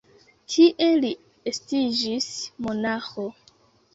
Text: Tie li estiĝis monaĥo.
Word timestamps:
Tie 0.53 0.87
li 1.01 1.11
estiĝis 1.51 2.31
monaĥo. 2.69 3.29